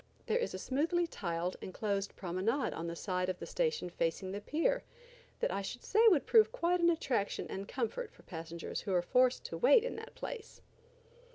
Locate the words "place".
10.15-10.59